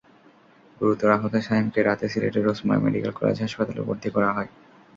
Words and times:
গুরুতর 0.81 1.09
আহত 1.11 1.33
সায়েমকে 1.39 1.79
রাতে 1.81 2.05
সিলেটের 2.11 2.45
ওসমানী 2.47 2.79
মেডিকেল 2.85 3.11
কলেজ 3.17 3.37
হাসপাতালে 3.41 3.81
ভর্তি 3.87 4.09
করা 4.15 4.29
হয়। 4.35 4.49